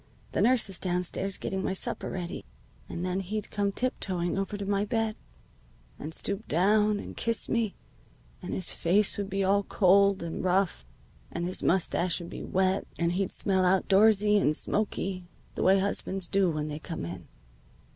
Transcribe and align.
The 0.31 0.41
nurse 0.41 0.67
is 0.67 0.79
downstairs, 0.79 1.37
getting 1.37 1.63
my 1.63 1.73
supper 1.73 2.09
ready.' 2.09 2.43
"And 2.89 3.05
then 3.05 3.19
he'd 3.19 3.51
come 3.51 3.71
tiptoeing 3.71 4.35
over 4.35 4.57
to 4.57 4.65
my 4.65 4.83
bed, 4.83 5.15
and 5.99 6.11
stoop 6.11 6.47
down, 6.47 6.97
and 6.99 7.15
kiss 7.15 7.47
me, 7.47 7.75
and 8.41 8.51
his 8.51 8.73
face 8.73 9.19
would 9.19 9.29
be 9.29 9.43
all 9.43 9.61
cold, 9.61 10.23
and 10.23 10.43
rough, 10.43 10.87
and 11.31 11.45
his 11.45 11.61
mustache 11.61 12.19
would 12.19 12.31
be 12.31 12.41
wet, 12.41 12.87
and 12.97 13.11
he'd 13.11 13.29
smell 13.29 13.63
out 13.63 13.87
doorsy 13.87 14.37
and 14.37 14.55
smoky, 14.55 15.25
the 15.53 15.61
way 15.61 15.77
husbands 15.77 16.27
do 16.27 16.49
when 16.49 16.67
they 16.67 16.79
come 16.79 17.05
in. 17.05 17.27